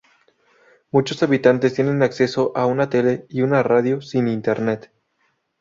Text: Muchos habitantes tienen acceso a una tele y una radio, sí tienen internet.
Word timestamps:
Muchos 0.89 1.21
habitantes 1.21 1.75
tienen 1.75 2.01
acceso 2.01 2.51
a 2.55 2.65
una 2.65 2.89
tele 2.89 3.27
y 3.29 3.43
una 3.43 3.61
radio, 3.61 4.01
sí 4.01 4.13
tienen 4.13 4.33
internet. 4.33 4.91